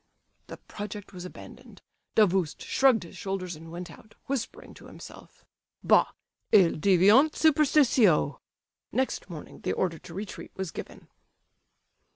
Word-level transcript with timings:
—'"The 0.47 0.57
project 0.57 1.13
was 1.13 1.25
abandoned; 1.25 1.83
Davoust 2.15 2.63
shrugged 2.63 3.03
his 3.03 3.15
shoulders 3.15 3.55
and 3.55 3.71
went 3.71 3.91
out, 3.91 4.15
whispering 4.25 4.73
to 4.73 4.87
himself—'Bah, 4.87 6.07
il 6.51 6.75
devient 6.77 7.33
superstitieux!' 7.35 8.39
Next 8.91 9.29
morning 9.29 9.59
the 9.59 9.73
order 9.73 9.99
to 9.99 10.13
retreat 10.15 10.53
was 10.55 10.71
given." 10.71 11.07